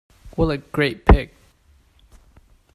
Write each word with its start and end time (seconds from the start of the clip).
What 0.35 0.47
a 0.47 0.57
great 0.57 1.05
pic! 1.05 1.31